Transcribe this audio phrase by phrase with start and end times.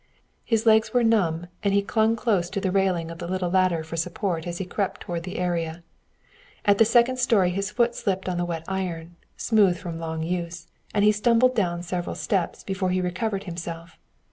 [0.43, 3.83] His legs were numb and he clung close to the railing of the little ladder
[3.83, 5.83] for support as he crept toward the area.
[6.65, 10.65] At the second story his foot slipped on the wet iron, smooth from long use,
[10.91, 13.99] and he stumbled down several steps before he recovered himself.